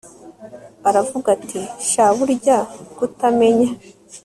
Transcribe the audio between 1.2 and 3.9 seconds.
ati sha burya kutamenya